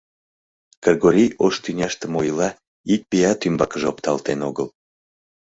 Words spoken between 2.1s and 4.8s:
мо ила— ик пият ӱмбакыже опталтен огыл.